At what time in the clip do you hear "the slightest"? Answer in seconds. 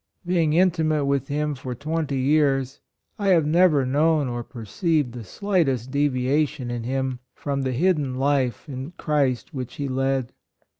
5.11-5.91